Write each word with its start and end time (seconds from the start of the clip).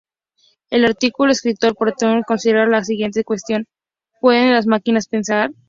El 0.71 0.83
artículo 0.85 1.31
escrito 1.31 1.75
por 1.75 1.91
Turing 1.95 2.23
considera 2.23 2.65
la 2.65 2.83
siguiente 2.83 3.23
cuestión: 3.23 3.67
"¿Pueden 4.19 4.51
las 4.51 4.65
máquinas 4.65 5.07
pensar?". 5.07 5.51